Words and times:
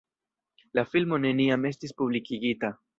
La 0.79 0.85
filmo 0.95 1.21
neniam 1.27 1.71
estis 1.73 1.97
publikigita. 2.03 2.77